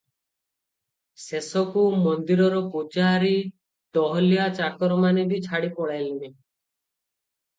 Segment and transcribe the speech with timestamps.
[1.23, 3.35] ଶେଷକୁ ମନ୍ଦିରର ପୂଜାହାରୀ
[3.97, 6.31] ଟହଲିଆ ଚାକରମାନେ ବି ଛାଡ଼ି ପଳାଇଲେଣି।